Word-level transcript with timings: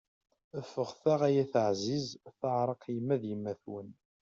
Ffɣet-aɣ 0.69 1.19
ay 1.27 1.37
At 1.43 1.53
ɛziz, 1.69 2.07
teɛṛeq 2.39 2.83
yemma 2.95 3.15
d 3.21 3.23
yemmat-wen! 3.29 3.89